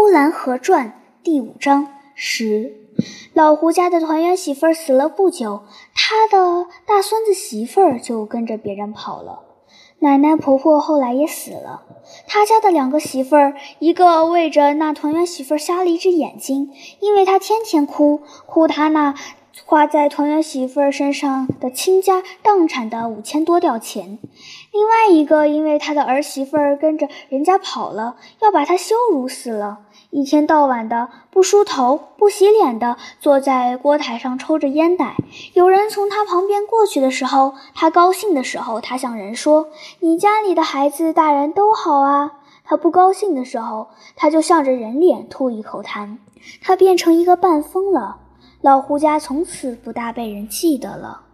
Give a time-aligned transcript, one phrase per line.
[0.00, 0.90] 呼兰河传》
[1.24, 2.72] 第五章十。
[3.32, 9.40] 老胡家的团圆媳妇儿死了不久，他的大孙子媳妇儿就跟着别人跑了。
[9.98, 11.82] 奶奶婆婆后来也死了，
[12.28, 19.16] 他家的两个媳妇儿，一个为着那团圆媳妇儿瞎了一只眼睛，因为她天天哭，哭她那。
[19.64, 24.18] 花在团圆媳妇儿身上的倾家荡产的五千多吊钱，
[24.72, 29.80] 另外一个因为他的儿媳妇儿跟着人家跑了，要把他羞辱死了。
[30.10, 35.16] 一天到晚的不梳头、不洗脸的坐在锅台上抽着烟袋。
[35.52, 39.68] 有人从他旁边过去的时候，他高兴的时候，他向人说
[40.00, 42.32] ：“你家里的孩子、大人都好啊。”
[42.64, 46.16] 他不高兴的时候，他就向着人脸吐一口痰。
[46.62, 48.16] 他变成一个半疯了。
[48.60, 51.27] 老胡家从此不大被人记得了。